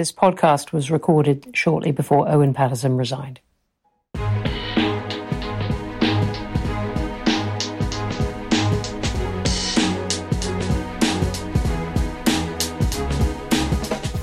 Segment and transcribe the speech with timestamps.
[0.00, 3.38] This podcast was recorded shortly before Owen Paterson resigned.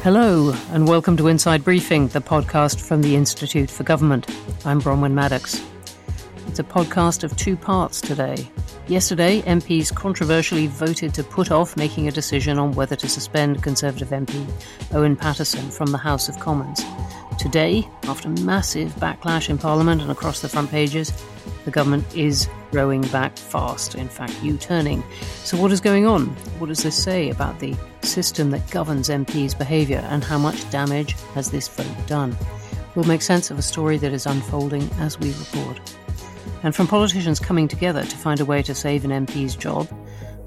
[0.01, 4.28] Hello, and welcome to Inside Briefing, the podcast from the Institute for Government.
[4.66, 5.64] I'm Bronwen Maddox.
[6.48, 8.50] It's a podcast of two parts today.
[8.88, 14.07] Yesterday, MPs controversially voted to put off making a decision on whether to suspend Conservative
[14.11, 14.47] MP
[14.93, 16.81] Owen Paterson from the House of Commons.
[17.38, 21.12] Today, after massive backlash in Parliament and across the front pages,
[21.65, 25.04] the government is rowing back fast, in fact, U turning.
[25.43, 26.27] So, what is going on?
[26.57, 31.12] What does this say about the system that governs MPs' behaviour and how much damage
[31.34, 32.38] has this vote done?
[32.95, 35.81] We'll make sense of a story that is unfolding as we report
[36.63, 39.87] and from politicians coming together to find a way to save an MP's job,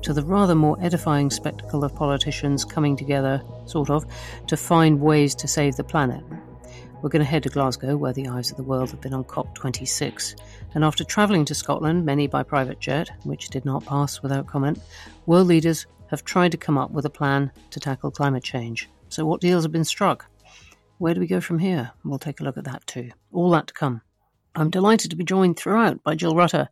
[0.03, 4.05] to the rather more edifying spectacle of politicians coming together, sort of,
[4.47, 6.25] to find ways to save the planet.
[7.03, 9.25] We're going to head to Glasgow, where the eyes of the world have been on
[9.25, 10.39] COP26.
[10.75, 14.79] And after travelling to Scotland, many by private jet, which did not pass without comment,
[15.25, 18.91] world leaders have tried to come up with a plan to tackle climate change.
[19.09, 20.27] So, what deals have been struck?
[20.99, 21.93] Where do we go from here?
[22.05, 23.11] We'll take a look at that too.
[23.33, 24.03] All that to come.
[24.55, 26.69] I'm delighted to be joined throughout by Jill Rutter,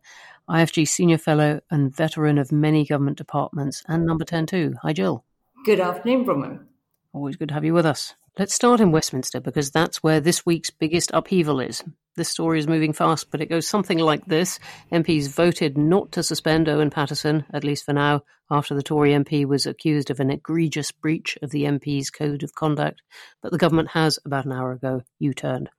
[0.49, 4.75] IFG Senior Fellow and veteran of many government departments, and number 10 too.
[4.81, 5.23] Hi, Jill.
[5.63, 6.65] Good afternoon, Bronwen.
[7.13, 8.15] Always good to have you with us.
[8.37, 11.83] Let's start in Westminster because that's where this week's biggest upheaval is.
[12.15, 14.59] This story is moving fast, but it goes something like this.
[14.91, 19.45] MPs voted not to suspend Owen Paterson, at least for now, after the Tory MP
[19.45, 23.01] was accused of an egregious breach of the MP's code of conduct.
[23.41, 25.69] But the government has, about an hour ago, U turned.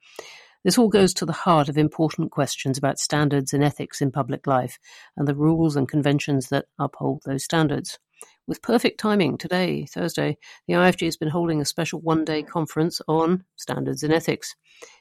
[0.62, 4.46] This all goes to the heart of important questions about standards and ethics in public
[4.46, 4.78] life
[5.16, 7.98] and the rules and conventions that uphold those standards.
[8.46, 13.00] With perfect timing, today, Thursday, the IFG has been holding a special one day conference
[13.08, 14.54] on standards and ethics.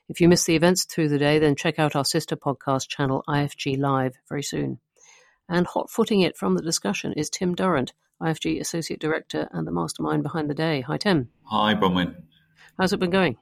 [0.07, 3.23] If you miss the events through the day, then check out our sister podcast channel,
[3.27, 4.79] IFG Live, very soon.
[5.49, 9.71] And hot footing it from the discussion is Tim Durrant, IFG Associate Director and the
[9.71, 10.81] mastermind behind the day.
[10.81, 11.29] Hi, Tim.
[11.45, 12.15] Hi, Bronwen.
[12.77, 13.37] How's it been going?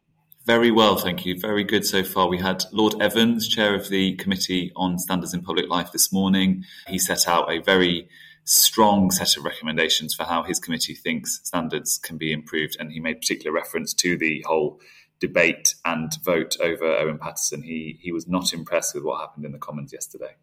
[0.47, 1.37] Very well, thank you.
[1.37, 2.29] Very good so far.
[2.29, 6.63] We had Lord Evans, chair of the Committee on Standards in Public Life this morning.
[6.87, 8.07] He set out a very
[8.45, 12.77] strong set of recommendations for how his committee thinks standards can be improved.
[12.79, 14.79] And he made particular reference to the whole
[15.19, 17.61] debate and vote over Owen Paterson.
[17.61, 20.35] He, he was not impressed with what happened in the Commons yesterday.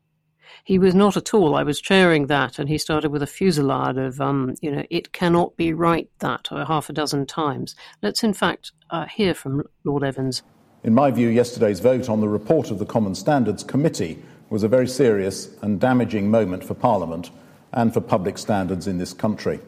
[0.65, 1.55] He was not at all.
[1.55, 5.13] I was chairing that, and he started with a fusillade of, um, you know, it
[5.13, 7.75] cannot be right that, or half a dozen times.
[8.03, 10.43] Let's, in fact, uh, hear from Lord Evans.
[10.83, 14.69] In my view, yesterday's vote on the report of the Common Standards Committee was a
[14.69, 17.31] very serious and damaging moment for Parliament
[17.73, 19.61] and for public standards in this country.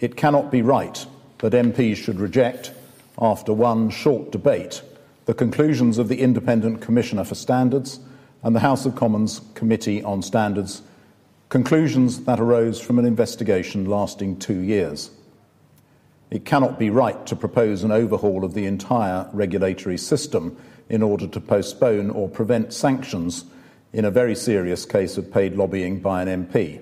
[0.00, 1.04] It cannot be right
[1.38, 2.72] that MPs should reject,
[3.20, 4.82] after one short debate,
[5.24, 8.00] the conclusions of the Independent Commissioner for Standards
[8.42, 10.82] and the House of Commons Committee on Standards,
[11.48, 15.10] conclusions that arose from an investigation lasting two years.
[16.30, 20.56] It cannot be right to propose an overhaul of the entire regulatory system
[20.88, 23.44] in order to postpone or prevent sanctions
[23.92, 26.80] in a very serious case of paid lobbying by an MP.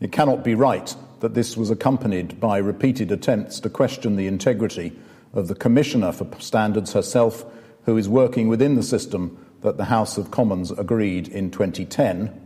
[0.00, 4.98] It cannot be right that this was accompanied by repeated attempts to question the integrity
[5.32, 7.44] of the Commissioner for Standards herself,
[7.84, 12.38] who is working within the system that the House of Commons agreed in 2010,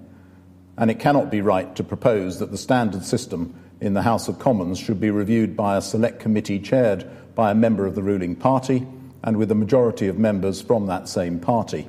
[0.77, 4.39] and it cannot be right to propose that the standard system in the House of
[4.39, 8.37] Commons should be reviewed by a select committee chaired by a member of the ruling
[8.37, 8.87] party
[9.25, 11.89] and with a majority of members from that same party.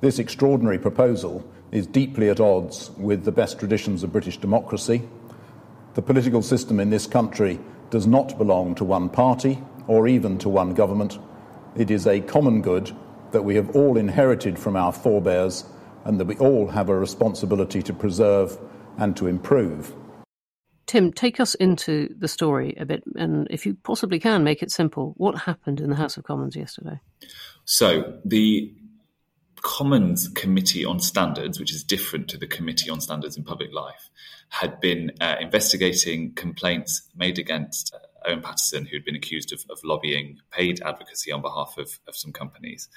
[0.00, 5.02] This extraordinary proposal is deeply at odds with the best traditions of British democracy.
[5.94, 10.48] The political system in this country does not belong to one party or even to
[10.48, 11.20] one government.
[11.76, 12.90] It is a common good
[13.34, 15.64] that we have all inherited from our forebears
[16.04, 18.58] and that we all have a responsibility to preserve
[18.96, 19.94] and to improve.
[20.86, 24.70] Tim, take us into the story a bit, and if you possibly can, make it
[24.70, 25.14] simple.
[25.16, 27.00] What happened in the House of Commons yesterday?
[27.64, 28.72] So, the
[29.62, 34.10] Commons Committee on Standards, which is different to the Committee on Standards in Public Life,
[34.50, 39.78] had been uh, investigating complaints made against uh, Owen Paterson, who'd been accused of, of
[39.84, 42.88] lobbying paid advocacy on behalf of, of, some companies.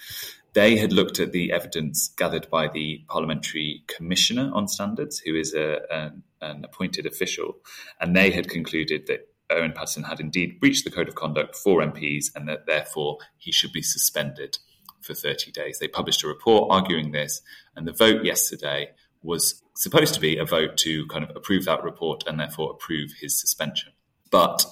[0.54, 5.54] They had looked at the evidence gathered by the Parliamentary Commissioner on Standards, who is
[5.54, 7.58] a, an, an appointed official,
[8.00, 11.82] and they had concluded that Owen Paterson had indeed breached the code of conduct for
[11.82, 14.58] MPs and that therefore he should be suspended
[15.02, 15.80] for 30 days.
[15.80, 17.42] They published a report arguing this,
[17.76, 18.92] and the vote yesterday
[19.24, 23.12] was supposed to be a vote to kind of approve that report and therefore approve
[23.20, 23.94] his suspension.
[24.30, 24.66] But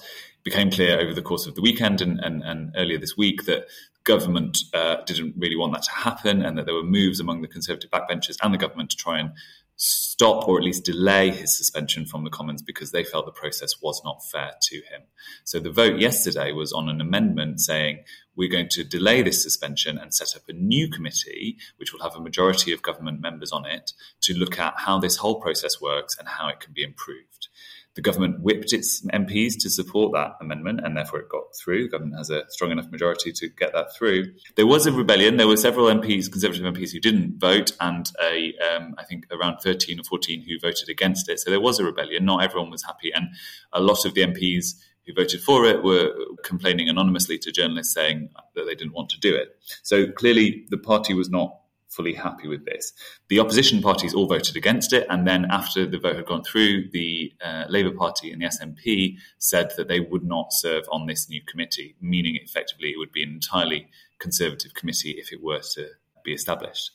[0.46, 3.66] became clear over the course of the weekend and, and, and earlier this week that
[4.04, 7.48] government uh, didn't really want that to happen and that there were moves among the
[7.48, 9.32] Conservative backbenchers and the government to try and
[9.74, 13.82] stop or at least delay his suspension from the Commons because they felt the process
[13.82, 15.02] was not fair to him.
[15.42, 18.04] So the vote yesterday was on an amendment saying
[18.36, 22.14] we're going to delay this suspension and set up a new committee, which will have
[22.14, 26.16] a majority of government members on it, to look at how this whole process works
[26.16, 27.48] and how it can be improved.
[27.96, 31.84] The government whipped its MPs to support that amendment, and therefore it got through.
[31.84, 34.34] The government has a strong enough majority to get that through.
[34.54, 35.38] There was a rebellion.
[35.38, 39.60] There were several MPs, Conservative MPs, who didn't vote, and a, um, I think around
[39.60, 41.40] 13 or 14 who voted against it.
[41.40, 42.26] So there was a rebellion.
[42.26, 43.28] Not everyone was happy, and
[43.72, 44.74] a lot of the MPs
[45.06, 46.12] who voted for it were
[46.42, 49.56] complaining anonymously to journalists saying that they didn't want to do it.
[49.82, 51.56] So clearly, the party was not
[51.96, 52.92] fully happy with this.
[53.28, 56.90] The opposition parties all voted against it, and then after the vote had gone through,
[56.90, 61.28] the uh, Labour Party and the SNP said that they would not serve on this
[61.28, 63.88] new committee, meaning effectively it would be an entirely
[64.18, 65.88] Conservative committee if it were to
[66.24, 66.90] be established.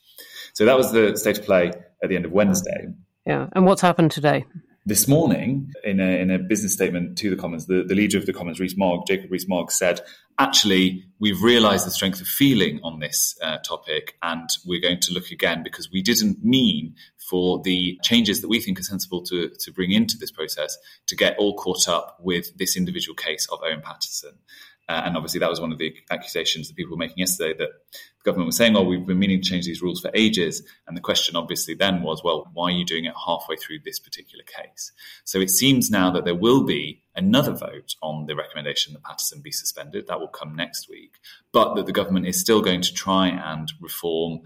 [0.54, 1.72] So that was the state of play
[2.02, 2.88] at the end of Wednesday.
[3.28, 4.46] Yeah, and what's happened today?
[4.84, 8.26] This morning, in a, in a business statement to the Commons, the, the leader of
[8.26, 10.02] the Commons, Rees-Mogg, Jacob Rees-Mogg, said,
[10.40, 15.14] actually, we've realised the strength of feeling on this uh, topic, and we're going to
[15.14, 16.96] look again because we didn't mean
[17.30, 20.78] for the changes that we think are sensible to, to bring into this process
[21.08, 24.34] to get all caught up with this individual case of Owen Paterson.
[24.90, 27.70] Uh, and obviously, that was one of the accusations that people were making yesterday that
[27.90, 30.98] the government was saying, "Oh, we've been meaning to change these rules for ages." And
[30.98, 34.44] the question, obviously, then was, "Well, why are you doing it halfway through this particular
[34.44, 34.92] case?"
[35.24, 39.42] So it seems now that there will be another vote on the recommendation that Paterson
[39.42, 40.08] be suspended.
[40.08, 41.20] That will come next week,
[41.54, 44.42] but that the government is still going to try and reform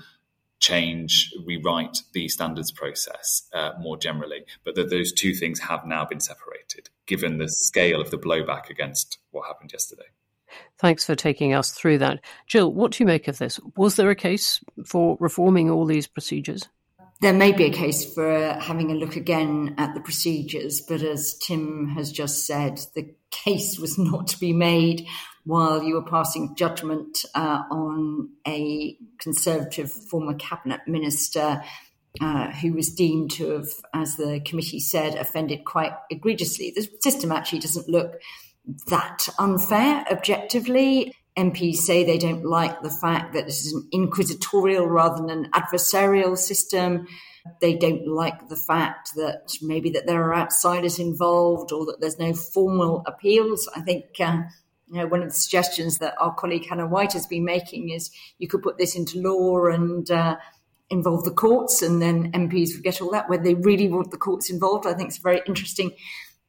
[0.65, 6.05] change, rewrite the standards process uh, more generally, but that those two things have now
[6.05, 10.07] been separated, given the scale of the blowback against what happened yesterday.
[10.79, 12.19] Thanks for taking us through that.
[12.47, 13.59] Jill, what do you make of this?
[13.75, 16.67] Was there a case for reforming all these procedures?
[17.21, 21.37] There may be a case for having a look again at the procedures, but as
[21.37, 25.07] Tim has just said, the case was not to be made
[25.45, 31.63] while you were passing judgment uh, on a Conservative former cabinet minister
[32.19, 36.73] uh, who was deemed to have, as the committee said, offended quite egregiously.
[36.75, 38.19] The system actually doesn't look
[38.87, 41.13] that unfair objectively.
[41.37, 45.51] MPs say they don't like the fact that this is an inquisitorial rather than an
[45.51, 47.07] adversarial system.
[47.59, 52.17] They don't like the fact that maybe that there are outsiders involved or that there's
[52.17, 53.69] no formal appeals.
[53.75, 54.43] I think uh,
[54.89, 58.11] you know one of the suggestions that our colleague Hannah White has been making is
[58.39, 60.37] you could put this into law and uh,
[60.89, 63.29] involve the courts, and then MPs would get all that.
[63.29, 65.91] Whether they really want the courts involved, I think it's a very interesting,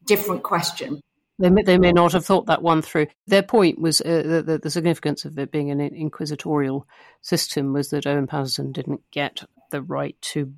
[0.04, 1.00] different question.
[1.38, 3.08] They may, they may not have thought that one through.
[3.26, 6.86] Their point was uh, the, the, significance of it being an inquisitorial
[7.20, 10.52] system was that Owen Paterson didn't get the right to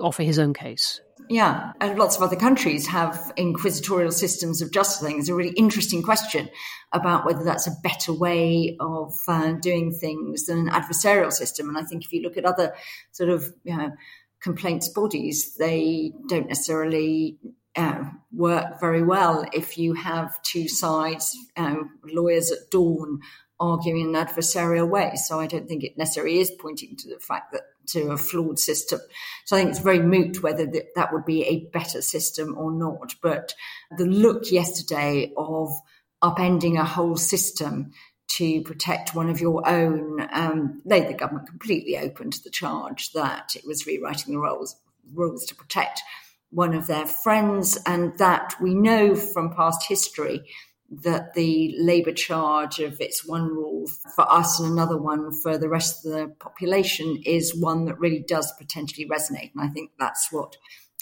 [0.00, 1.00] offer his own case.
[1.30, 5.08] Yeah, and lots of other countries have inquisitorial systems of justice.
[5.08, 6.50] It's a really interesting question
[6.92, 11.68] about whether that's a better way of uh, doing things than an adversarial system.
[11.68, 12.74] And I think if you look at other
[13.12, 13.92] sort of you know,
[14.42, 17.38] complaints bodies, they don't necessarily
[17.76, 23.20] uh, work very well if you have two sides, um, lawyers at dawn
[23.60, 25.12] arguing in an adversarial way.
[25.16, 28.58] So I don't think it necessarily is pointing to the fact that to a flawed
[28.58, 29.00] system.
[29.44, 32.72] So I think it's very moot whether that, that would be a better system or
[32.72, 33.14] not.
[33.22, 33.54] But
[33.96, 35.70] the look yesterday of
[36.22, 37.92] upending a whole system
[38.36, 43.12] to protect one of your own um, laid the government completely open to the charge
[43.12, 44.76] that it was rewriting the rules,
[45.12, 46.02] rules to protect
[46.54, 50.42] one of their friends, and that we know from past history
[50.90, 55.68] that the Labour charge of it's one rule for us and another one for the
[55.68, 59.50] rest of the population is one that really does potentially resonate.
[59.54, 60.56] And I think that's what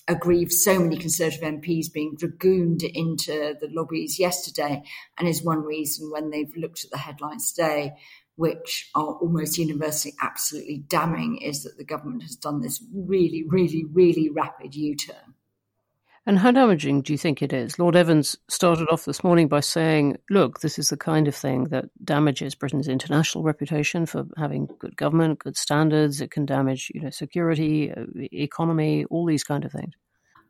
[0.08, 4.82] aggrieves so many Conservative MPs being dragooned into the lobbies yesterday,
[5.18, 7.92] and is one reason when they've looked at the headlines today,
[8.36, 13.84] which are almost universally absolutely damning, is that the government has done this really, really,
[13.92, 15.31] really rapid U turn.
[16.24, 17.80] And how damaging do you think it is?
[17.80, 21.64] Lord Evans started off this morning by saying, look, this is the kind of thing
[21.64, 26.20] that damages Britain's international reputation for having good government, good standards.
[26.20, 29.94] It can damage, you know, security, uh, economy, all these kind of things.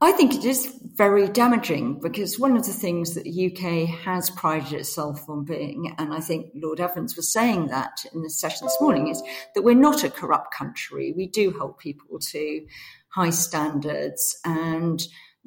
[0.02, 4.30] I think it is very damaging because one of the things that the UK has
[4.30, 8.66] prided itself on being, and I think Lord Evans was saying that in the session
[8.66, 9.22] this morning, is
[9.54, 11.14] that we're not a corrupt country.
[11.16, 12.66] We do hold people to
[13.14, 15.00] high standards and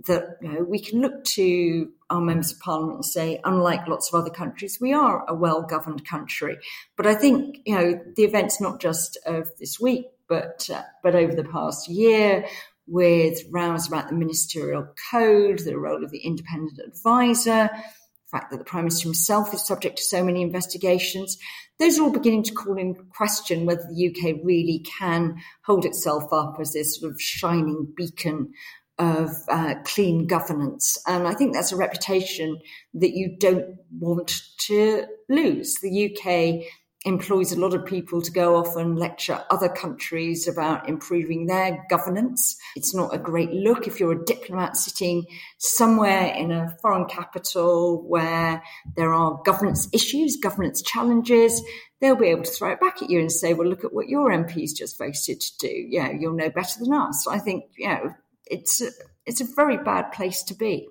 [0.08, 4.12] that you know, we can look to our members of parliament and say, unlike lots
[4.12, 6.58] of other countries, we are a well governed country.
[6.98, 11.16] But I think you know the events not just of this week, but uh, but
[11.16, 12.46] over the past year,
[12.88, 18.58] with rows about the ministerial code, the role of the independent advisor, the fact that
[18.58, 21.38] the prime minister himself is subject to so many investigations,
[21.80, 26.32] those are all beginning to call in question whether the UK really can hold itself
[26.32, 28.54] up as this sort of shining beacon
[28.98, 30.98] of uh, clean governance.
[31.06, 32.60] And I think that's a reputation
[32.94, 35.76] that you don't want to lose.
[35.82, 36.66] The UK
[37.06, 41.86] employs a lot of people to go off and lecture other countries about improving their
[41.88, 42.58] governance.
[42.76, 45.26] It's not a great look if you're a diplomat sitting
[45.60, 48.62] somewhere in a foreign capital where
[48.96, 51.62] there are governance issues, governance challenges.
[52.02, 54.10] They'll be able to throw it back at you and say, well, look at what
[54.10, 55.88] your MPs just voted to do.
[55.90, 57.28] Yeah, you'll know better than us.
[57.28, 58.16] I think, you know,
[58.48, 58.90] it's a,
[59.26, 60.88] it's a very bad place to be.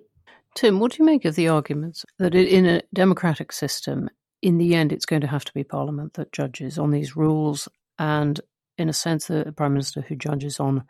[0.54, 4.08] Tim, what do you make of the arguments that in a democratic system,
[4.40, 7.68] in the end, it's going to have to be Parliament that judges on these rules,
[7.99, 8.40] and
[8.78, 10.84] in a sense, the Prime Minister who judges on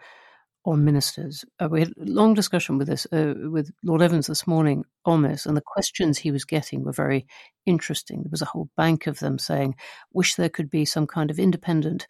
[0.67, 1.45] on ministers.
[1.61, 5.23] Uh, we had a long discussion with this uh, with Lord Evans this morning on
[5.23, 7.27] this, and the questions he was getting were very
[7.67, 8.23] interesting.
[8.23, 9.77] There was a whole bank of them saying,
[10.13, 12.07] "Wish there could be some kind of independent."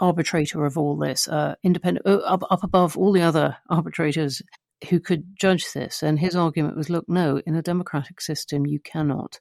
[0.00, 4.42] Arbitrator of all this, uh, independent, uh, up, up above all the other arbitrators
[4.88, 6.02] who could judge this.
[6.02, 9.40] And his argument was look, no, in a democratic system, you cannot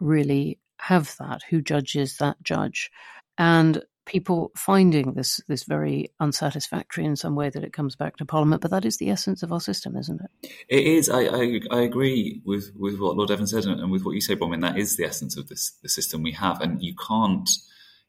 [0.00, 1.42] really have that.
[1.50, 2.90] Who judges that judge?
[3.36, 8.24] And people finding this this very unsatisfactory in some way that it comes back to
[8.24, 8.62] Parliament.
[8.62, 10.50] But that is the essence of our system, isn't it?
[10.68, 11.08] It is.
[11.08, 14.36] I I, I agree with, with what Lord Evans said and with what you say,
[14.36, 14.60] Bronwen.
[14.60, 17.48] That is the essence of this the system we have, and you can't.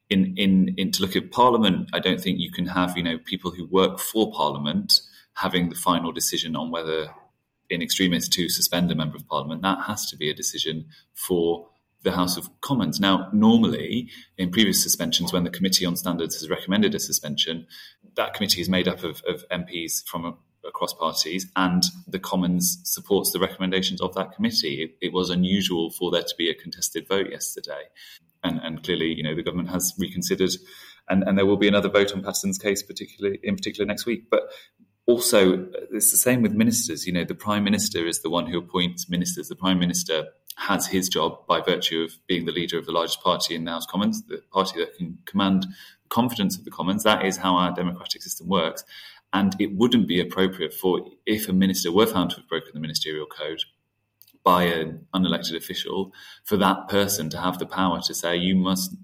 [0.10, 3.18] In, in in to look at Parliament, I don't think you can have you know
[3.18, 5.02] people who work for Parliament
[5.34, 7.10] having the final decision on whether
[7.70, 9.62] in extremis to suspend a member of Parliament.
[9.62, 11.68] That has to be a decision for
[12.04, 13.00] the House of Commons.
[13.00, 17.68] Now, normally, in previous suspensions, when the Committee on Standards has recommended a suspension,
[18.16, 20.34] that committee is made up of, of MPs from a,
[20.68, 24.84] across parties, and the Commons supports the recommendations of that committee.
[24.84, 27.84] It, it, was unusual for there to be a contested vote yesterday,
[28.46, 30.52] and, and clearly, you know, the government has reconsidered,
[31.10, 34.30] and, and there will be another vote on Paterson's case, particularly in particular next week.
[34.30, 34.44] But
[35.08, 37.06] also, it's the same with ministers.
[37.06, 39.50] You know, the prime minister is the one who appoints ministers.
[39.50, 43.22] The prime minister has his job by virtue of being the leader of the largest
[43.22, 45.68] party in the House Commons, the party that can command
[46.10, 47.04] confidence of the Commons.
[47.04, 48.84] That is how our democratic system works.
[49.34, 52.80] And it wouldn't be appropriate for, if a minister were found to have broken the
[52.80, 53.62] ministerial code
[54.46, 56.14] by an unelected official,
[56.46, 58.96] for that person to have the power to say, you must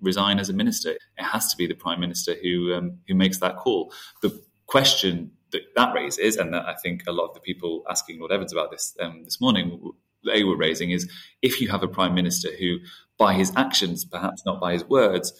[0.00, 0.90] resign as a minister.
[0.90, 3.92] It has to be the prime minister who, um, who makes that call.
[4.22, 8.20] The question that that raises, and that I think a lot of the people asking
[8.20, 9.92] Lord Evans about this um, this morning
[10.24, 11.10] they were raising is
[11.42, 12.78] if you have a prime minister who,
[13.18, 15.32] by his actions, perhaps not by his words,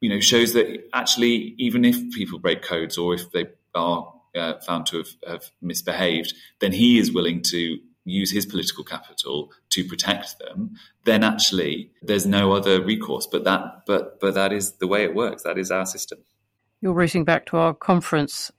[0.00, 4.54] you know, shows that actually, even if people break codes or if they are uh,
[4.60, 9.84] found to have, have misbehaved, then he is willing to use his political capital to
[9.84, 13.26] protect them, then actually there's no other recourse.
[13.26, 15.42] But that, but but that is the way it works.
[15.42, 16.18] That is our system.
[16.80, 18.50] You're racing back to our conference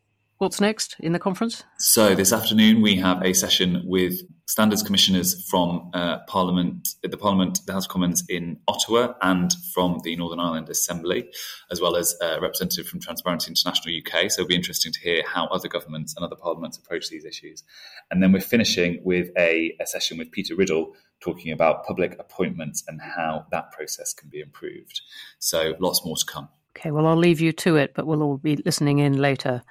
[0.41, 1.65] What's next in the conference?
[1.77, 7.59] So, this afternoon we have a session with standards commissioners from uh, Parliament, the Parliament,
[7.67, 11.29] the House of Commons in Ottawa, and from the Northern Ireland Assembly,
[11.69, 14.31] as well as a representative from Transparency International UK.
[14.31, 17.63] So, it'll be interesting to hear how other governments and other parliaments approach these issues.
[18.09, 22.83] And then we're finishing with a, a session with Peter Riddell talking about public appointments
[22.87, 25.01] and how that process can be improved.
[25.37, 26.49] So, lots more to come.
[26.75, 29.61] Okay, well, I'll leave you to it, but we'll all be listening in later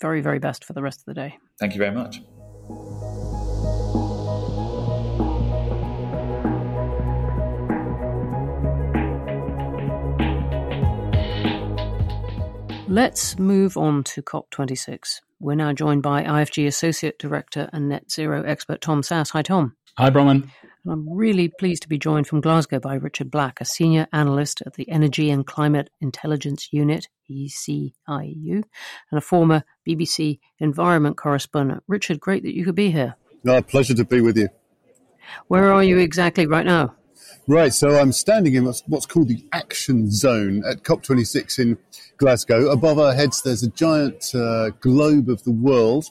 [0.00, 1.38] very, very best for the rest of the day.
[1.58, 2.20] Thank you very much.
[12.88, 15.20] Let's move on to COP26.
[15.38, 19.30] We're now joined by IFG Associate Director and Net Zero expert Tom Sasse.
[19.30, 19.76] Hi, Tom.
[19.96, 20.50] Hi, Bronwen.
[20.84, 24.62] And I'm really pleased to be joined from Glasgow by Richard Black, a senior analyst
[24.64, 28.64] at the Energy and Climate Intelligence Unit, ECIU, and
[29.12, 31.82] a former BBC environment correspondent.
[31.86, 33.16] Richard, great that you could be here.
[33.44, 34.48] No, pleasure to be with you.
[35.48, 36.94] Where are you exactly right now?
[37.46, 41.78] Right, so I'm standing in what's, what's called the Action Zone at COP26 in
[42.16, 42.70] Glasgow.
[42.70, 46.06] Above our heads, there's a giant uh, globe of the world,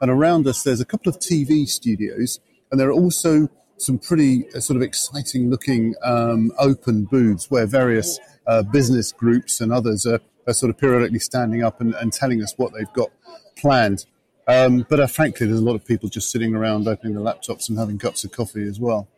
[0.00, 2.40] and around us, there's a couple of TV studios,
[2.70, 7.66] and there are also some pretty uh, sort of exciting looking um, open booths where
[7.66, 12.12] various uh, business groups and others are, are, sort of periodically standing up and, and,
[12.12, 13.10] telling us what they've got
[13.56, 14.06] planned.
[14.46, 17.68] Um, but uh, frankly, there's a lot of people just sitting around opening their laptops
[17.68, 19.08] and having cups of coffee as well.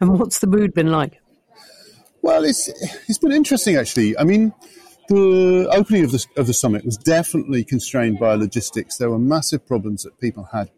[0.00, 1.20] And what's the mood been like?
[2.22, 2.68] Well, it's
[3.08, 4.18] it's been interesting actually.
[4.18, 4.52] I mean,
[5.08, 8.96] the opening of the of the summit was definitely constrained by logistics.
[8.96, 10.70] There were massive problems that people had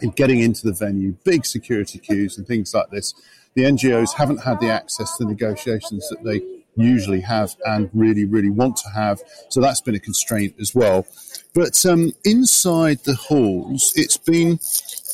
[0.00, 3.14] in getting into the venue, big security queues and things like this.
[3.54, 6.40] The NGOs haven't had the access to negotiations that they
[6.76, 9.20] usually have and really, really want to have.
[9.48, 11.06] So that's been a constraint as well.
[11.54, 14.60] But um, inside the halls, it's been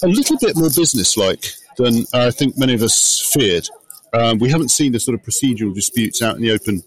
[0.03, 1.47] a little bit more businesslike
[1.79, 3.69] than I think many of us feared.
[4.13, 6.83] Um, we haven't seen the sort of procedural disputes out in the open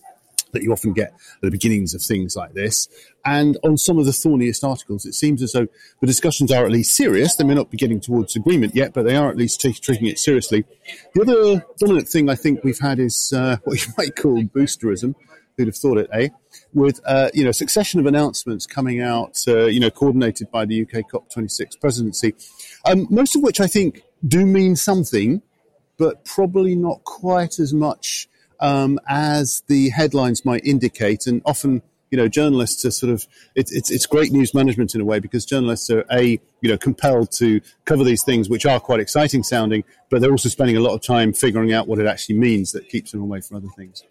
[0.53, 2.87] that you often get at the beginnings of things like this.
[3.25, 5.67] And on some of the thorniest articles, it seems as though
[5.99, 7.35] the discussions are at least serious.
[7.35, 10.19] They may not be getting towards agreement yet, but they are at least t- it
[10.19, 10.63] seriously.
[11.13, 15.15] The other dominant thing I think we've had is uh, what you might call boosterism.
[15.57, 16.29] Who'd have thought it, eh?
[16.73, 20.83] With uh, you know, succession of announcements coming out, uh, you know, coordinated by the
[20.83, 22.35] UK COP26 presidency,
[22.85, 25.41] um, most of which I think do mean something,
[25.97, 31.27] but probably not quite as much um, as the headlines might indicate.
[31.27, 35.01] And often, you know, journalists are sort of it, it's it's great news management in
[35.01, 38.79] a way because journalists are a you know compelled to cover these things which are
[38.79, 42.07] quite exciting sounding, but they're also spending a lot of time figuring out what it
[42.07, 44.03] actually means that keeps them away from other things.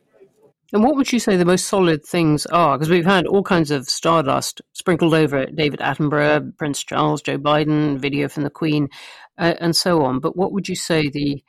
[0.72, 2.76] And what would you say the most solid things are?
[2.76, 7.98] Because we've had all kinds of stardust sprinkled over David Attenborough, Prince Charles, Joe Biden,
[7.98, 8.88] video from the Queen,
[9.38, 10.18] uh, and so on.
[10.18, 11.42] But what would you say the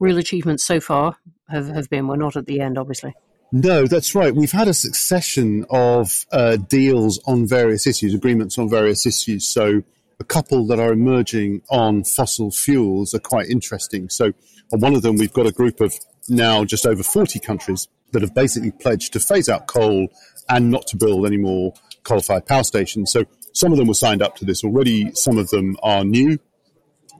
[0.00, 1.16] real achievements so far
[1.48, 2.06] have, have been.
[2.06, 3.14] We're not at the end, obviously.
[3.50, 4.34] No, that's right.
[4.34, 9.48] We've had a succession of uh, deals on various issues, agreements on various issues.
[9.48, 9.82] So
[10.20, 14.10] a couple that are emerging on fossil fuels are quite interesting.
[14.10, 14.32] So
[14.72, 15.94] on one of them, we've got a group of
[16.28, 20.08] now just over 40 countries that have basically pledged to phase out coal
[20.48, 21.72] and not to build any more
[22.04, 23.12] coal-fired power stations.
[23.12, 25.10] So some of them were signed up to this already.
[25.14, 26.38] Some of them are new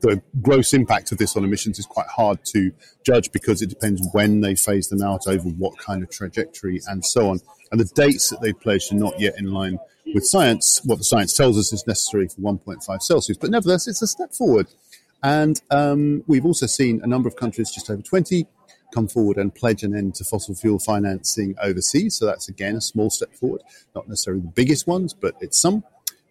[0.00, 2.73] the gross impact of this on emissions is quite hard to
[3.05, 7.05] judge because it depends when they phase them out over what kind of trajectory and
[7.05, 7.40] so on.
[7.71, 9.78] And the dates that they pledged are not yet in line
[10.15, 10.80] with science.
[10.84, 14.32] What the science tells us is necessary for 1.5 Celsius, but nevertheless, it's a step
[14.32, 14.69] forward.
[15.23, 18.47] And um, we've also seen a number of countries, just over 20,
[18.95, 22.17] come forward and pledge an end to fossil fuel financing overseas.
[22.17, 23.63] So that's again a small step forward,
[23.95, 25.84] not necessarily the biggest ones, but it's some.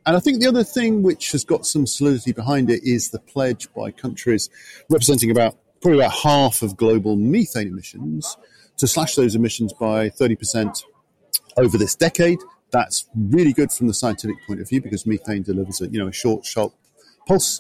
[0.08, 3.20] And I think the other thing which has got some solidity behind it is the
[3.20, 4.50] pledge by countries
[4.90, 8.38] representing about probably about half of global methane emissions
[8.78, 10.82] to slash those emissions by 30%
[11.58, 12.40] over this decade.
[12.72, 16.08] That's really good from the scientific point of view because methane delivers a you know
[16.08, 16.72] a short sharp
[17.28, 17.60] pulse,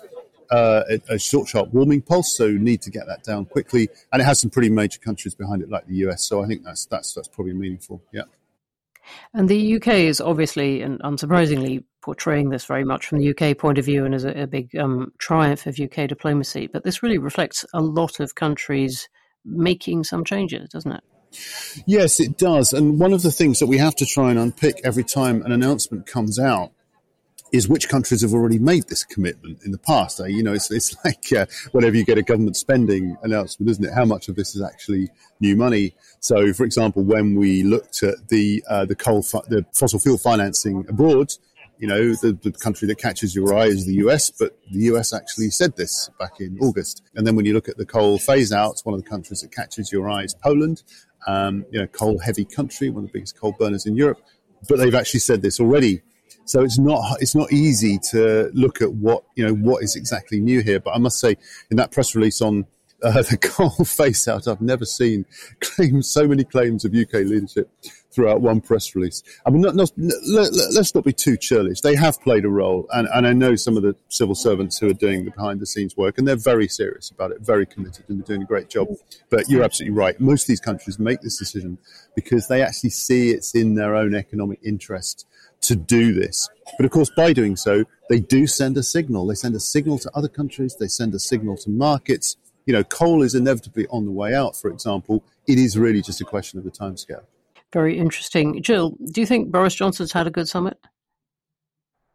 [0.49, 2.37] uh, a, a, short sharp warming pulse.
[2.37, 5.61] So need to get that down quickly, and it has some pretty major countries behind
[5.61, 6.25] it like the US.
[6.25, 8.01] So I think that's that's that's probably meaningful.
[8.13, 8.23] Yeah.
[9.33, 13.77] And the UK is obviously and unsurprisingly portraying this very much from the UK point
[13.77, 16.67] of view and as a, a big um, triumph of UK diplomacy.
[16.67, 19.09] But this really reflects a lot of countries
[19.45, 21.03] making some changes, doesn't it?
[21.85, 22.73] Yes, it does.
[22.73, 25.51] And one of the things that we have to try and unpick every time an
[25.51, 26.71] announcement comes out
[27.51, 30.19] is which countries have already made this commitment in the past.
[30.19, 33.85] Uh, you know, it's, it's like uh, whenever you get a government spending announcement, isn't
[33.85, 33.93] it?
[33.93, 35.95] How much of this is actually new money?
[36.19, 40.85] So, for example, when we looked at the uh, the coal the fossil fuel financing
[40.89, 41.31] abroad,
[41.79, 45.13] you know, the, the country that catches your eye is the US, but the US
[45.13, 47.03] actually said this back in August.
[47.15, 49.51] And then when you look at the coal phase out, one of the countries that
[49.51, 50.83] catches your eye is Poland.
[51.25, 54.19] Um, you know, coal heavy country, one of the biggest coal burners in Europe.
[54.67, 56.01] But they've actually said this already
[56.47, 60.39] so it's not it's not easy to look at what you know what is exactly
[60.39, 60.79] new here.
[60.79, 61.35] But I must say,
[61.69, 62.65] in that press release on
[63.03, 65.25] uh, the coal face out, I've never seen
[65.59, 67.69] claims so many claims of UK leadership
[68.11, 69.21] throughout one press release.
[69.45, 71.81] I mean, not, not, let, us not be too churlish.
[71.81, 74.89] They have played a role, and, and I know some of the civil servants who
[74.89, 78.05] are doing the behind the scenes work, and they're very serious about it, very committed,
[78.07, 78.87] and they're doing a great job.
[79.29, 80.19] But you're absolutely right.
[80.19, 81.77] Most of these countries make this decision
[82.15, 85.27] because they actually see it's in their own economic interest
[85.61, 86.47] to do this.
[86.77, 89.25] But of course, by doing so, they do send a signal.
[89.27, 90.75] They send a signal to other countries.
[90.79, 92.37] They send a signal to markets.
[92.65, 95.23] You know, coal is inevitably on the way out, for example.
[95.47, 97.23] It is really just a question of the timescale.
[97.73, 98.61] Very interesting.
[98.61, 100.77] Jill, do you think Boris Johnson's had a good summit?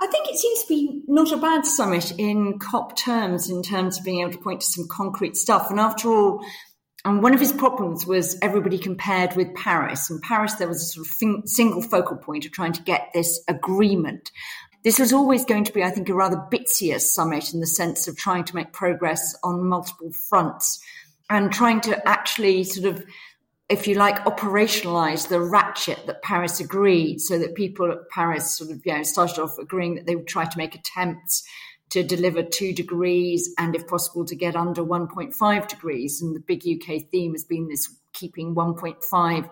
[0.01, 3.99] I think it seems to be not a bad summit in COP terms, in terms
[3.99, 5.71] of being able to point to some concrete stuff.
[5.71, 6.45] And after all,
[7.05, 10.09] and one of his problems was everybody compared with Paris.
[10.09, 13.43] In Paris, there was a sort of single focal point of trying to get this
[13.49, 14.31] agreement.
[14.85, 18.09] This was always going to be, I think, a rather bitsier summit in the sense
[18.09, 20.81] of trying to make progress on multiple fronts
[21.29, 23.05] and trying to actually sort of
[23.69, 28.71] if you like, operationalize the ratchet that Paris agreed, so that people at Paris sort
[28.71, 31.43] of, you know, started off agreeing that they would try to make attempts
[31.93, 36.23] to deliver two degrees and, if possible, to get under 1.5 degrees.
[36.23, 39.51] And the big UK theme has been this keeping 1.5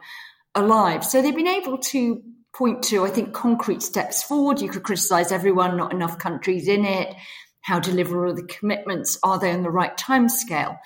[0.55, 1.05] alive.
[1.05, 2.23] So they've been able to
[2.55, 4.61] point to, I think, concrete steps forward.
[4.61, 7.15] You could criticize everyone, not enough countries in it.
[7.61, 9.19] How deliverable the commitments?
[9.23, 10.79] Are they on the right time scale?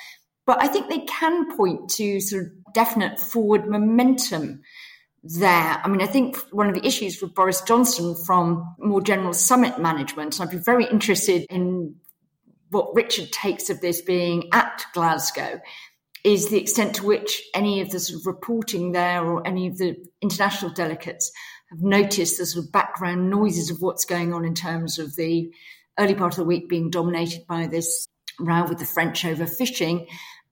[0.46, 4.62] But I think they can point to sort of definite forward momentum
[5.24, 5.80] there.
[5.82, 9.78] I mean, I think one of the issues with Boris Johnson from more general summit
[9.78, 11.96] management, and I'd be very interested in
[12.70, 15.60] what Richard takes of this being at Glasgow,
[16.24, 19.78] is the extent to which any of the sort of reporting there or any of
[19.78, 21.30] the international delegates
[21.70, 25.50] have noticed the sort of background noises of what's going on in terms of the
[25.98, 28.06] early part of the week being dominated by this
[28.40, 30.06] row with the French over fishing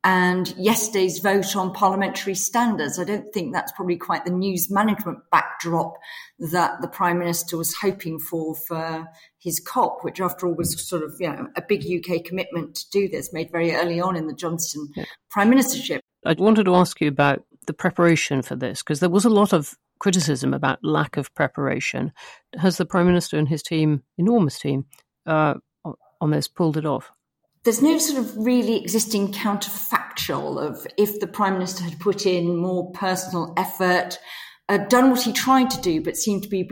[0.04, 2.98] and yesterday's vote on parliamentary standards.
[2.98, 5.94] I don't think that's probably quite the news management backdrop
[6.38, 9.06] that the Prime Minister was hoping for for
[9.38, 12.90] his COP, which after all was sort of you know, a big UK commitment to
[12.90, 15.04] do this, made very early on in the Johnson yeah.
[15.30, 16.00] Prime Ministership.
[16.24, 19.52] I wanted to ask you about the preparation for this, because there was a lot
[19.52, 22.12] of criticism about lack of preparation.
[22.58, 24.86] Has the Prime Minister and his team, enormous team,
[25.26, 25.54] uh,
[26.20, 27.12] on this, pulled it off?
[27.64, 32.56] There's no sort of really existing counterfactual of if the prime minister had put in
[32.56, 34.18] more personal effort,
[34.68, 36.68] uh, done what he tried to do, but seemed to be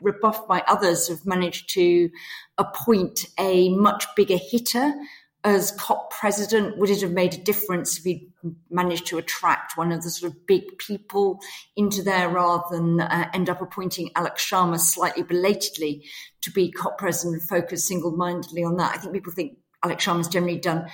[0.00, 2.10] rebuffed by others who've managed to
[2.58, 4.92] appoint a much bigger hitter
[5.44, 6.78] as COP president?
[6.78, 8.28] Would it have made a difference if he
[8.68, 11.40] managed to attract one of the sort of big people
[11.74, 16.04] into there rather than uh, end up appointing Alok Sharma slightly belatedly
[16.42, 18.94] to be COP president and focus single mindedly on that?
[18.94, 20.88] I think people think Alok Sharma's generally done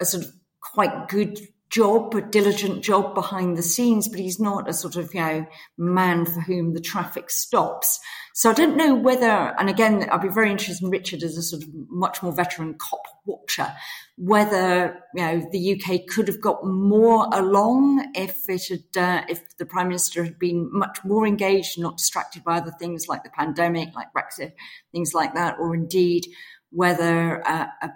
[0.00, 1.38] a sort of quite good
[1.72, 5.46] job, a diligent job behind the scenes, but he's not a sort of, you know,
[5.78, 7.98] man for whom the traffic stops.
[8.34, 11.42] So I don't know whether, and again, I'd be very interested in Richard as a
[11.42, 13.72] sort of much more veteran COP watcher,
[14.18, 19.56] whether, you know, the UK could have got more along if it had, uh, if
[19.56, 23.30] the Prime Minister had been much more engaged, not distracted by other things like the
[23.30, 24.52] pandemic, like Brexit,
[24.92, 26.26] things like that, or indeed
[26.70, 27.90] whether uh, a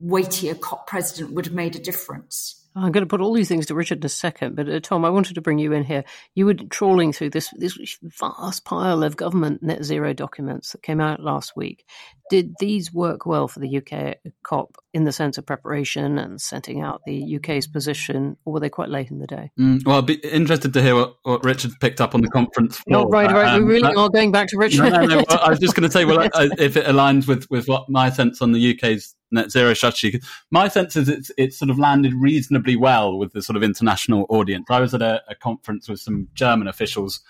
[0.00, 2.58] weightier COP president would have made a difference.
[2.76, 5.04] I'm going to put all these things to Richard in a second, but uh, Tom,
[5.04, 6.04] I wanted to bring you in here.
[6.34, 11.00] You were trawling through this this vast pile of government net zero documents that came
[11.00, 11.84] out last week.
[12.30, 16.82] Did these work well for the UK COP in the sense of preparation and setting
[16.82, 19.50] out the UK's position, or were they quite late in the day?
[19.58, 22.78] Mm, well, I'd be interested to hear what, what Richard picked up on the conference
[22.78, 23.04] floor.
[23.04, 23.54] Not right, right.
[23.54, 24.82] Um, we really uh, are going back to Richard.
[24.82, 26.20] No, no, no, well, I was just going to say, well,
[26.58, 30.20] if it aligns with, with what my sense on the UK's net zero strategy.
[30.50, 34.26] My sense is it's it's sort of landed reasonably well with the sort of international
[34.28, 34.66] audience.
[34.70, 37.20] I was at a, a conference with some German officials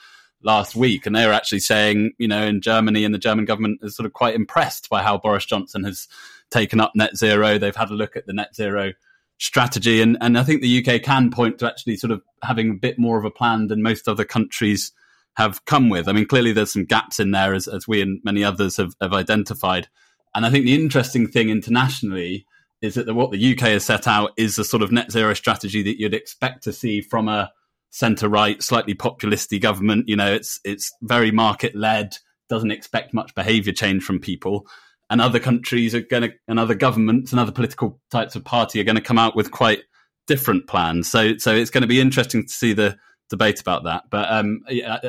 [0.43, 3.81] last week, and they were actually saying, you know, in Germany and the German government
[3.83, 6.09] is sort of quite impressed by how Boris Johnson has
[6.51, 7.59] taken up net zero.
[7.59, 8.93] They've had a look at the net zero
[9.39, 12.75] strategy, and and I think the UK can point to actually sort of having a
[12.75, 14.93] bit more of a plan than most other countries
[15.39, 16.09] have come with.
[16.09, 18.97] I mean, clearly there's some gaps in there, as, as we and many others have,
[19.01, 19.89] have identified.
[20.35, 22.47] And I think the interesting thing internationally
[22.81, 25.35] is that the, what the UK has set out is a sort of net zero
[25.35, 27.51] strategy that you'd expect to see from a
[27.91, 30.09] centre right, slightly populisty government.
[30.09, 32.17] You know, it's it's very market led,
[32.49, 34.67] doesn't expect much behaviour change from people.
[35.11, 38.79] And other countries are going to, and other governments and other political types of party
[38.79, 39.81] are going to come out with quite
[40.27, 41.11] different plans.
[41.11, 42.99] So, so it's going to be interesting to see the
[43.31, 44.05] debate about that.
[44.11, 44.61] But um,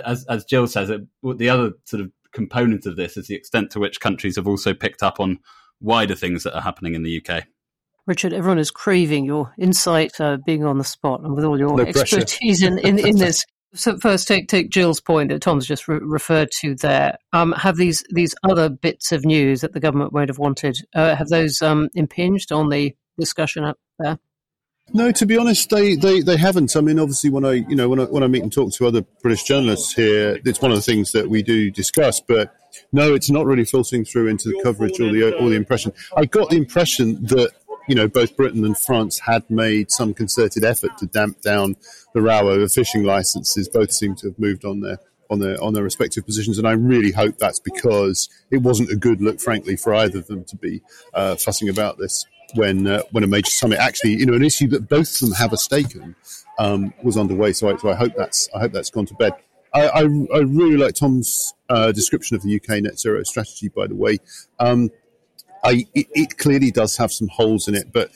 [0.05, 3.71] as, as Jill says, it, the other sort of component of this is the extent
[3.71, 5.39] to which countries have also picked up on
[5.81, 7.45] wider things that are happening in the UK.
[8.05, 11.77] Richard, everyone is craving your insight, uh, being on the spot, and with all your
[11.77, 13.45] no expertise in, in, in this.
[13.75, 17.19] So first, take take Jill's point that Tom's just re- referred to there.
[17.33, 20.75] Um, have these these other bits of news that the government won't have wanted?
[20.95, 24.17] Uh, have those um, impinged on the discussion up there?
[24.93, 26.75] No, to be honest, they, they, they haven't.
[26.75, 28.87] I mean, obviously, when I you know when I when I meet and talk to
[28.87, 32.19] other British journalists here, it's one of the things that we do discuss.
[32.19, 32.55] But
[32.91, 35.93] no, it's not really filtering through into the coverage or the or the impression.
[36.15, 37.51] I got the impression that
[37.87, 41.75] you know both Britain and France had made some concerted effort to damp down
[42.13, 43.69] the row over fishing licenses.
[43.69, 44.97] Both seem to have moved on their
[45.29, 48.95] on their on their respective positions, and I really hope that's because it wasn't a
[48.95, 50.81] good look, frankly, for either of them to be
[51.13, 54.67] uh, fussing about this when uh, when a major summit actually, you know, an issue
[54.69, 56.15] that both of them have a stake in
[56.57, 57.53] um, was underway.
[57.53, 59.33] So I, so I hope that's I hope that's gone to bed.
[59.73, 63.69] I, I, I really like Tom's uh, description of the UK net zero strategy.
[63.69, 64.17] By the way,
[64.59, 64.89] um,
[65.63, 68.09] I, it, it, clearly does have some holes in it, but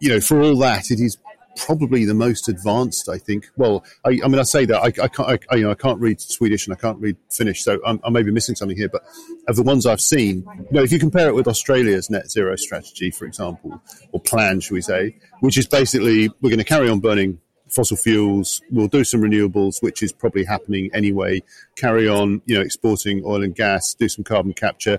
[0.00, 1.16] you know, for all that, it is
[1.56, 3.08] probably the most advanced.
[3.08, 3.48] I think.
[3.56, 5.44] Well, I, I mean, I say that I, I can't.
[5.50, 8.10] I, you know, I can't read Swedish and I can't read Finnish, so I'm, I
[8.10, 8.88] may be missing something here.
[8.88, 9.04] But
[9.48, 12.56] of the ones I've seen, you know, if you compare it with Australia's net zero
[12.56, 13.80] strategy, for example,
[14.12, 17.96] or plan, should we say, which is basically we're going to carry on burning fossil
[17.96, 18.62] fuels.
[18.70, 21.42] We'll do some renewables, which is probably happening anyway.
[21.74, 23.94] Carry on, you know, exporting oil and gas.
[23.94, 24.98] Do some carbon capture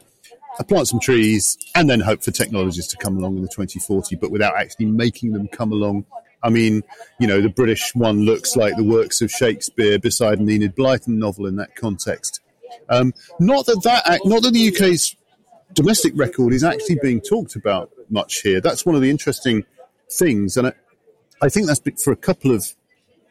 [0.63, 4.31] plant some trees, and then hope for technologies to come along in the 2040, but
[4.31, 6.05] without actually making them come along
[6.43, 6.83] I mean,
[7.19, 11.17] you know, the British one looks like the works of Shakespeare beside an Enid Blyton
[11.17, 12.41] novel in that context.
[12.89, 15.15] Um, not that that, not that the UK's
[15.73, 18.61] domestic record is actually being talked about much here.
[18.61, 19.65] That's one of the interesting
[20.11, 20.73] things, and I,
[21.41, 22.65] I think that's for a couple of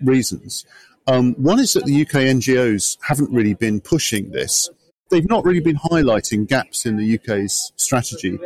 [0.00, 0.64] reasons.
[1.06, 4.68] Um, one is that the UK NGOs haven't really been pushing this.
[5.08, 8.38] They've not really been highlighting gaps in the UK's strategy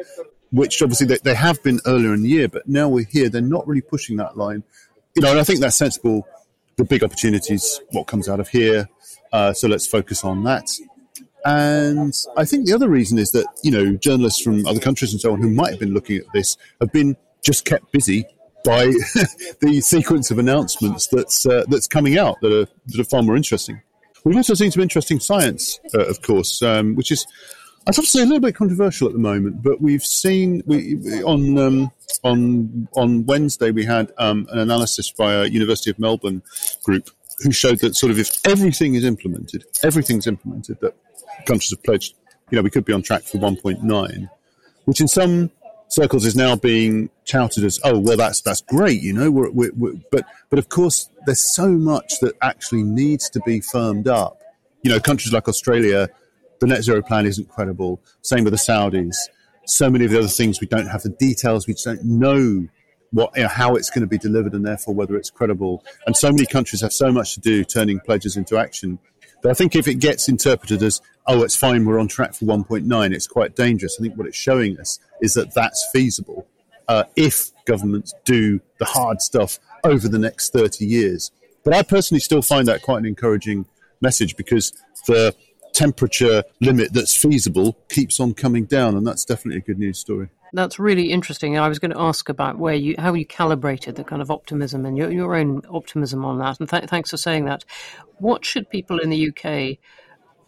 [0.53, 3.29] which obviously they, they have been earlier in the year, but now we're here.
[3.29, 4.63] They're not really pushing that line.
[5.15, 6.27] You know, and I think that's sensible.
[6.77, 8.89] The big opportunities, what comes out of here.
[9.33, 10.69] Uh, so let's focus on that.
[11.45, 15.21] And I think the other reason is that, you know, journalists from other countries and
[15.21, 18.27] so on who might have been looking at this have been just kept busy
[18.65, 18.87] by
[19.61, 23.37] the sequence of announcements that's, uh, that's coming out that are, that are far more
[23.37, 23.81] interesting.
[24.25, 27.27] We've also seen some interesting science, uh, of course, um, which is
[27.87, 31.23] I'd have to say a little bit controversial at the moment, but we've seen we,
[31.23, 36.43] on um, on on Wednesday we had um, an analysis by a University of Melbourne
[36.83, 37.11] group
[37.43, 40.95] who showed that sort of if everything is implemented, everything's implemented that
[41.47, 42.14] countries have pledged,
[42.51, 44.31] you know, we could be on track for 1.9,
[44.85, 45.51] which in some
[45.88, 49.73] circles is now being touted as, oh, well, that's that's great, you know, we're, we're,
[49.77, 54.37] we're, but but of course there's so much that actually needs to be firmed up.
[54.83, 56.09] You know, countries like Australia
[56.61, 58.01] the net zero plan isn't credible.
[58.23, 59.16] Same with the Saudis.
[59.66, 61.66] So many of the other things we don't have the details.
[61.66, 62.68] We just don't know
[63.12, 65.85] what you know, how it's going to be delivered and therefore whether it's credible.
[66.07, 68.99] And so many countries have so much to do turning pledges into action.
[69.42, 72.44] But I think if it gets interpreted as oh it's fine we're on track for
[72.44, 73.96] 1.9 it's quite dangerous.
[73.99, 76.46] I think what it's showing us is that that's feasible
[76.88, 81.31] uh, if governments do the hard stuff over the next 30 years.
[81.64, 83.66] But I personally still find that quite an encouraging
[84.01, 84.73] message because
[85.07, 85.35] the
[85.72, 90.28] temperature limit that's feasible keeps on coming down, and that's definitely a good news story.
[90.52, 91.59] That's really interesting.
[91.59, 94.85] I was going to ask about where you how you calibrated the kind of optimism
[94.85, 96.59] and your, your own optimism on that.
[96.59, 97.64] And th- thanks for saying that.
[98.18, 99.78] What should people in the UK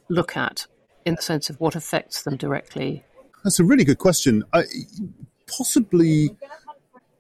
[0.09, 0.67] look at
[1.07, 3.05] in the sense of what affects them directly?
[3.45, 4.45] That's a really good question.
[4.53, 4.65] I,
[5.47, 6.37] possibly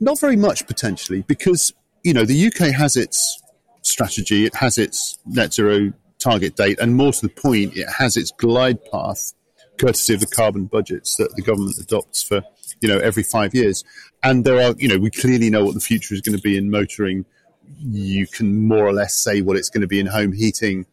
[0.00, 3.40] not very much potentially because you know the UK has its
[3.82, 8.16] strategy, it has its net zero target date, and more to the point, it has
[8.16, 9.32] its glide path,
[9.78, 12.42] courtesy of the carbon budgets that the government adopts for
[12.80, 13.85] you know every five years.
[14.22, 16.56] And there are, you know, we clearly know what the future is going to be
[16.56, 17.24] in motoring.
[17.80, 20.87] You can more or less say what it's going to be in home heating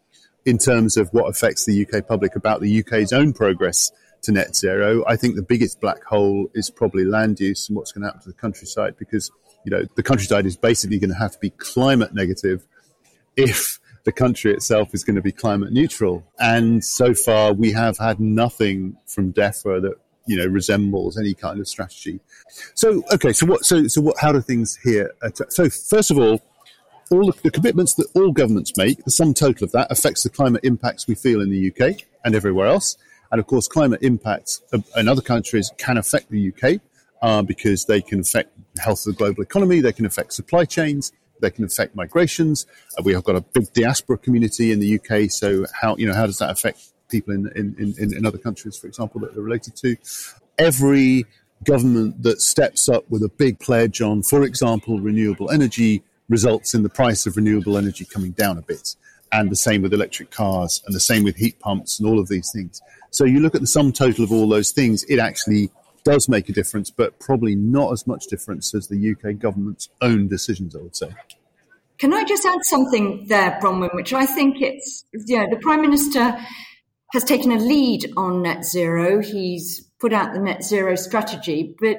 [0.45, 3.91] in terms of what affects the UK public about the UK's own progress
[4.23, 5.03] to net zero.
[5.07, 8.21] I think the biggest black hole is probably land use and what's going to happen
[8.21, 9.31] to the countryside because,
[9.65, 12.65] you know, the countryside is basically going to have to be climate negative
[13.35, 16.23] if the country itself is going to be climate neutral.
[16.39, 21.59] And so far, we have had nothing from DEFRA that you know resembles any kind
[21.59, 22.19] of strategy.
[22.75, 23.65] So okay, so what?
[23.65, 24.15] So so what?
[24.19, 25.13] How do things here?
[25.49, 26.41] So first of all,
[27.11, 30.29] all the, the commitments that all governments make, the sum total of that affects the
[30.29, 32.97] climate impacts we feel in the UK and everywhere else.
[33.31, 34.61] And of course, climate impacts
[34.95, 36.81] in other countries can affect the UK
[37.21, 40.65] uh, because they can affect the health of the global economy, they can affect supply
[40.65, 42.65] chains, they can affect migrations.
[42.97, 46.13] Uh, we have got a big diaspora community in the UK, so how you know
[46.13, 49.43] how does that affect people in in, in, in other countries, for example, that they're
[49.43, 49.95] related to?
[50.57, 51.25] Every
[51.63, 56.83] government that steps up with a big pledge on, for example, renewable energy results in
[56.83, 58.95] the price of renewable energy coming down a bit.
[59.31, 62.29] And the same with electric cars and the same with heat pumps and all of
[62.29, 62.81] these things.
[63.11, 65.69] So you look at the sum total of all those things, it actually
[66.03, 70.27] does make a difference, but probably not as much difference as the UK government's own
[70.27, 71.13] decisions, I would say.
[71.97, 76.37] Can I just add something there, Bronwen, which I think it's, know, the Prime Minister
[77.11, 79.21] has taken a lead on net zero.
[79.21, 81.97] He's put out the net zero strategy, but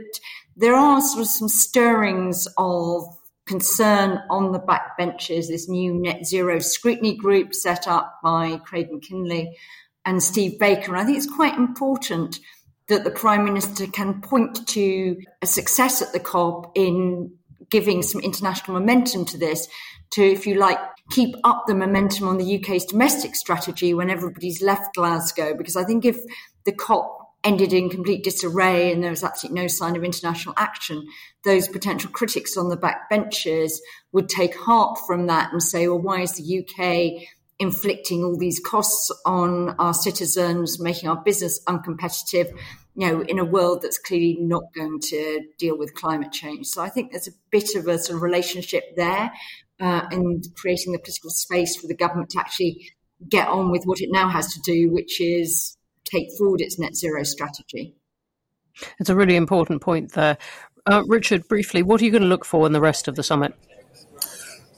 [0.57, 3.05] there are sort of some stirrings of
[3.47, 5.49] concern on the backbenches.
[5.49, 9.57] This new net zero scrutiny group set up by Craig Mackinlay
[10.07, 10.93] and Steve Baker.
[10.93, 12.39] And I think it's quite important
[12.91, 17.33] that the Prime Minister can point to a success at the COP in
[17.71, 19.69] giving some international momentum to this,
[20.11, 20.79] to, if you like,
[21.11, 25.55] keep up the momentum on the UK's domestic strategy when everybody's left Glasgow.
[25.57, 26.19] Because I think if
[26.65, 31.07] the COP ended in complete disarray and there was absolutely no sign of international action,
[31.45, 33.81] those potential critics on the back benches
[34.13, 37.23] would take heart from that and say, well, why is the UK
[37.61, 42.51] inflicting all these costs on our citizens, making our business uncompetitive,
[42.97, 46.67] you know, in a world that's clearly not going to deal with climate change.
[46.67, 49.31] So I think there's a bit of a sort of relationship there
[49.79, 52.91] uh, in creating the political space for the government to actually
[53.29, 56.97] get on with what it now has to do, which is take forward its net
[56.97, 57.95] zero strategy.
[58.99, 60.39] It's a really important point there.
[60.87, 63.23] Uh, Richard, briefly, what are you going to look for in the rest of the
[63.23, 63.55] summit?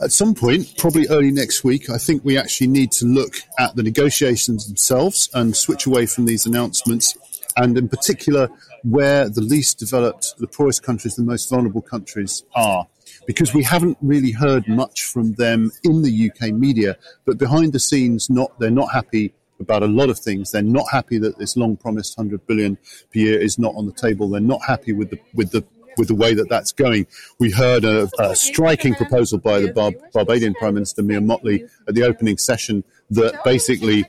[0.01, 3.77] At some point, probably early next week, I think we actually need to look at
[3.77, 7.17] the negotiations themselves and switch away from these announcements,
[7.57, 8.49] and in particular,
[8.83, 12.87] where the least developed, the poorest countries, the most vulnerable countries are.
[13.27, 17.79] Because we haven't really heard much from them in the UK media, but behind the
[17.79, 20.51] scenes, not they're not happy about a lot of things.
[20.51, 23.93] They're not happy that this long promised 100 billion per year is not on the
[23.93, 24.29] table.
[24.29, 25.65] They're not happy with the with the
[25.97, 27.07] with the way that that's going.
[27.39, 31.95] We heard a, a striking proposal by the Bar- Barbadian Prime Minister Mia Mottley at
[31.95, 34.07] the opening session that basically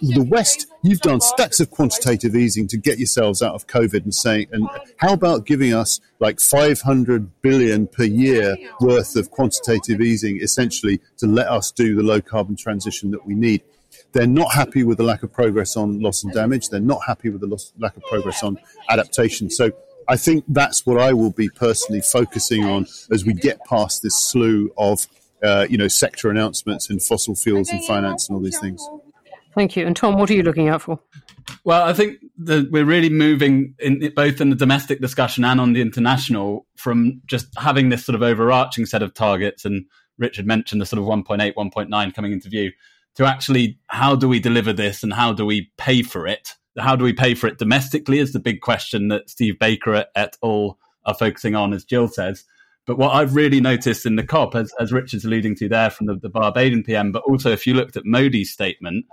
[0.00, 4.14] the West, you've done stacks of quantitative easing to get yourselves out of COVID and
[4.14, 4.68] saying, and
[4.98, 11.26] how about giving us like 500 billion per year worth of quantitative easing essentially to
[11.26, 13.62] let us do the low carbon transition that we need?
[14.12, 16.68] They're not happy with the lack of progress on loss and damage.
[16.68, 18.58] They're not happy with the loss, lack of progress on
[18.90, 19.50] adaptation.
[19.50, 19.72] So
[20.08, 24.16] I think that's what I will be personally focusing on as we get past this
[24.16, 25.06] slew of,
[25.42, 28.86] uh, you know, sector announcements in fossil fuels and finance and all these things.
[29.54, 29.86] Thank you.
[29.86, 31.00] And Tom, what are you looking out for?
[31.64, 35.72] Well, I think that we're really moving in both in the domestic discussion and on
[35.72, 39.64] the international from just having this sort of overarching set of targets.
[39.64, 39.86] And
[40.18, 42.72] Richard mentioned the sort of 1.8, 1.9 coming into view
[43.14, 46.50] to actually how do we deliver this and how do we pay for it?
[46.78, 50.36] How do we pay for it domestically is the big question that Steve Baker et
[50.42, 50.78] al.
[51.04, 52.44] are focusing on, as Jill says.
[52.86, 56.06] But what I've really noticed in the COP, as, as Richard's alluding to there from
[56.06, 59.06] the, the Barbadian PM, but also if you looked at Modi's statement,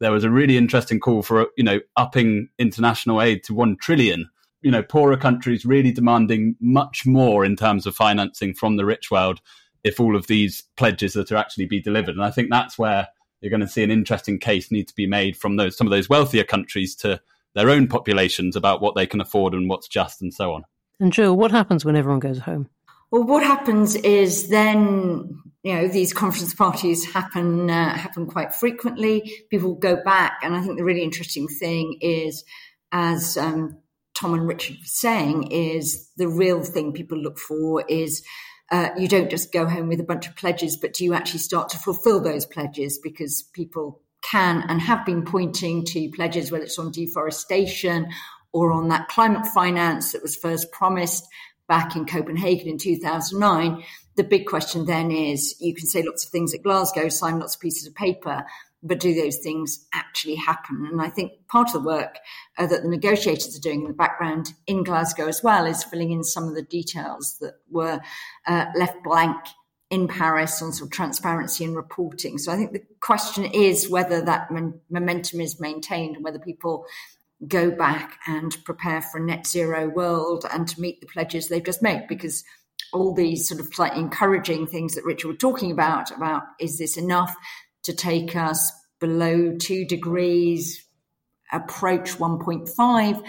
[0.00, 4.30] there was a really interesting call for, you know, upping international aid to 1 trillion.
[4.62, 9.10] You know, poorer countries really demanding much more in terms of financing from the rich
[9.10, 9.40] world
[9.84, 12.14] if all of these pledges are to actually be delivered.
[12.14, 13.08] And I think that's where
[13.40, 15.90] you're going to see an interesting case need to be made from those some of
[15.90, 17.20] those wealthier countries to
[17.54, 20.64] their own populations about what they can afford and what's just and so on.
[21.00, 22.68] And Jill, what happens when everyone goes home?
[23.10, 29.32] Well, what happens is then you know these conference parties happen uh, happen quite frequently.
[29.50, 32.44] People go back, and I think the really interesting thing is,
[32.92, 33.78] as um,
[34.14, 38.22] Tom and Richard were saying, is the real thing people look for is
[38.70, 41.40] uh, you don't just go home with a bunch of pledges, but do you actually
[41.40, 42.98] start to fulfill those pledges?
[42.98, 48.08] Because people can and have been pointing to pledges, whether it's on deforestation
[48.52, 51.26] or on that climate finance that was first promised
[51.66, 53.82] back in Copenhagen in 2009.
[54.16, 57.54] The big question then is you can say lots of things at Glasgow, sign lots
[57.54, 58.44] of pieces of paper,
[58.82, 60.86] but do those things actually happen?
[60.90, 62.18] And I think part of the work
[62.56, 66.12] uh, that the negotiators are doing in the background in Glasgow as well is filling
[66.12, 68.00] in some of the details that were
[68.46, 69.36] uh, left blank
[69.90, 72.38] in Paris on sort of transparency and reporting.
[72.38, 74.50] So I think the question is whether that
[74.90, 76.84] momentum is maintained and whether people
[77.46, 81.64] go back and prepare for a net zero world and to meet the pledges they've
[81.64, 82.44] just made because
[82.92, 86.96] all these sort of slightly encouraging things that Richard was talking about, about is this
[86.96, 87.34] enough?
[87.88, 88.70] To take us
[89.00, 90.86] below two degrees,
[91.50, 93.26] approach 1.5,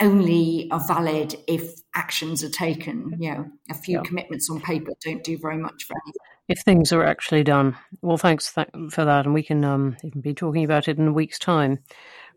[0.00, 3.16] only are valid if actions are taken.
[3.18, 4.02] You know, a few yeah.
[4.04, 6.20] commitments on paper don't do very much for anything.
[6.46, 7.76] If things are actually done.
[8.00, 9.24] Well, thanks th- for that.
[9.24, 11.80] And we can um, even be talking about it in a week's time.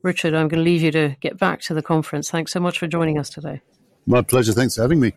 [0.01, 2.31] Richard, I'm going to leave you to get back to the conference.
[2.31, 3.61] Thanks so much for joining us today.
[4.07, 4.53] My pleasure.
[4.53, 5.13] Thanks for having me.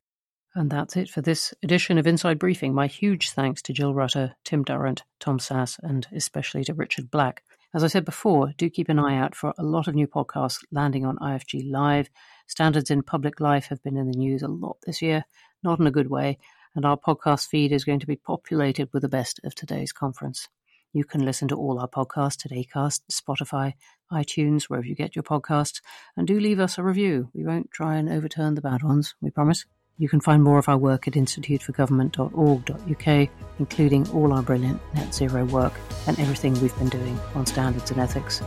[0.56, 2.74] And that's it for this edition of Inside Briefing.
[2.74, 7.42] My huge thanks to Jill Rutter, Tim Durrant, Tom Sasse, and especially to Richard Black.
[7.74, 10.64] As I said before, do keep an eye out for a lot of new podcasts
[10.70, 12.08] landing on IFG Live.
[12.46, 15.24] Standards in public life have been in the news a lot this year,
[15.64, 16.38] not in a good way,
[16.76, 20.48] and our podcast feed is going to be populated with the best of today's conference.
[20.92, 23.72] You can listen to all our podcasts at Acast, Spotify,
[24.12, 25.80] iTunes, wherever you get your podcasts,
[26.16, 27.30] and do leave us a review.
[27.34, 29.64] We won't try and overturn the bad ones, we promise.
[29.96, 33.28] You can find more of our work at instituteforgovernment.org.uk,
[33.60, 35.72] including all our brilliant net zero work
[36.06, 38.42] and everything we've been doing on standards and ethics.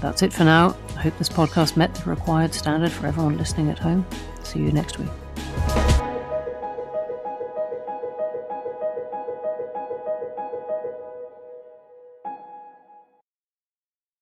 [0.00, 0.76] That's it for now.
[0.96, 4.04] I hope this podcast met the required standard for everyone listening at home.
[4.42, 5.10] See you next week.